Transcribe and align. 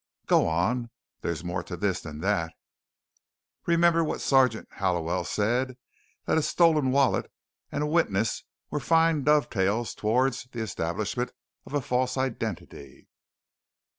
"Go 0.25 0.47
on. 0.47 0.89
There's 1.21 1.43
more 1.43 1.61
to 1.61 1.77
this 1.77 2.01
than 2.01 2.21
that." 2.21 2.51
"Remember 3.67 4.03
what 4.03 4.19
Sergeant 4.19 4.67
Hollowell 4.71 5.23
said: 5.23 5.77
That 6.25 6.39
a 6.39 6.41
stolen 6.41 6.89
wallet 6.89 7.31
and 7.71 7.83
a 7.83 7.85
witness 7.85 8.43
were 8.71 8.79
fine 8.79 9.23
dovetails 9.23 9.93
towards 9.93 10.45
the 10.51 10.61
establishment 10.63 11.29
of 11.67 11.75
a 11.75 11.81
false 11.81 12.17
identity?" 12.17 13.09